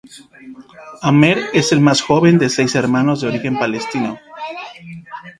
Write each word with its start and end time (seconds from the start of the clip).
Amer 1.09 1.37
es 1.53 1.71
el 1.73 1.79
más 1.79 2.01
joven 2.01 2.39
de 2.39 2.49
seis 2.49 2.73
hermanos 2.73 3.21
de 3.21 3.27
origen 3.27 3.59
palestino. 3.59 4.17